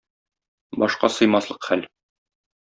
[0.85, 1.87] Башка сыймаслык хәл...